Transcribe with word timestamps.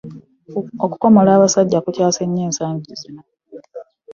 Okukomola 0.85 1.29
abasajja 1.33 1.79
kukyase 1.85 2.21
nnyo 2.25 2.41
ensangi 2.47 2.91
zino. 2.99 3.21